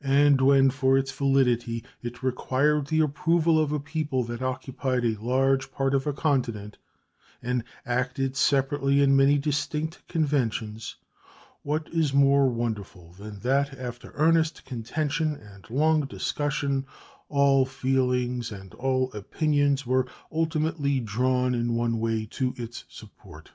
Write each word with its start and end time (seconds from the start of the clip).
And 0.00 0.40
when 0.40 0.70
for 0.70 0.96
its 0.96 1.12
validity 1.12 1.84
it 2.00 2.22
required 2.22 2.86
the 2.86 3.00
approval 3.00 3.58
of 3.58 3.72
a 3.72 3.78
people 3.78 4.24
that 4.24 4.40
occupied 4.40 5.04
a 5.04 5.22
large 5.22 5.70
part 5.70 5.94
of 5.94 6.06
a 6.06 6.14
continent 6.14 6.78
and 7.42 7.62
acted 7.84 8.36
separately 8.38 9.02
in 9.02 9.14
many 9.14 9.36
distinct 9.36 9.98
conventions, 10.08 10.96
what 11.60 11.90
is 11.92 12.14
more 12.14 12.48
wonderful 12.48 13.12
than 13.18 13.40
that, 13.40 13.78
after 13.78 14.12
earnest 14.14 14.64
contention 14.64 15.34
and 15.34 15.68
long 15.68 16.06
discussion, 16.06 16.86
all 17.28 17.66
feelings 17.66 18.50
and 18.50 18.72
all 18.76 19.12
opinions 19.12 19.84
were 19.86 20.06
ultimately 20.32 21.00
drawn 21.00 21.52
in 21.54 21.74
one 21.76 22.00
way 22.00 22.24
to 22.30 22.54
its 22.56 22.86
support? 22.88 23.50